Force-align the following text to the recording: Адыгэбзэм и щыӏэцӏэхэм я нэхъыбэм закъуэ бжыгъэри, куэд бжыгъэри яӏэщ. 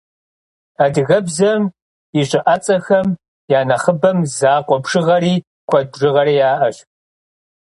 Адыгэбзэм 0.83 1.61
и 2.19 2.21
щыӏэцӏэхэм 2.29 3.07
я 3.57 3.59
нэхъыбэм 3.67 4.17
закъуэ 4.37 4.77
бжыгъэри, 4.83 5.35
куэд 5.69 5.87
бжыгъэри 5.91 6.35
яӏэщ. 6.51 6.77